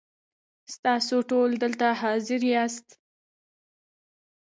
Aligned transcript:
ستاسو 0.73 1.15
ټول 1.29 1.49
دلته 1.63 1.87
حاضر 2.01 2.41
یاست. 2.53 2.87